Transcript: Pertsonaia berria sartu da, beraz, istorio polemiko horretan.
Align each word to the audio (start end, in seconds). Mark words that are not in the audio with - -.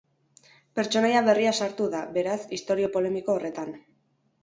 Pertsonaia 0.79 1.21
berria 1.27 1.53
sartu 1.59 1.91
da, 1.93 2.01
beraz, 2.17 2.41
istorio 2.61 2.93
polemiko 2.99 3.39
horretan. 3.39 3.75